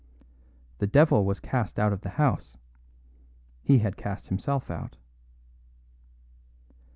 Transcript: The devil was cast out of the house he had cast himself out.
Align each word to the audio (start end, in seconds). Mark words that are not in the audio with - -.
The 0.79 0.87
devil 0.87 1.25
was 1.25 1.39
cast 1.39 1.77
out 1.77 1.93
of 1.93 2.01
the 2.01 2.09
house 2.17 2.57
he 3.61 3.77
had 3.77 3.97
cast 3.97 4.29
himself 4.29 4.71
out. 4.71 4.97